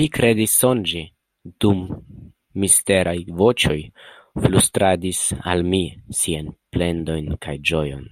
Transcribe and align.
Mi 0.00 0.04
kredis 0.16 0.52
sonĝi, 0.58 1.00
dum 1.64 1.80
misteraj 2.64 3.16
voĉoj 3.40 3.78
flustradis 4.44 5.24
al 5.54 5.66
mi 5.74 5.82
siajn 6.20 6.54
plendojn 6.78 7.28
kaj 7.48 7.58
ĝojon. 7.72 8.08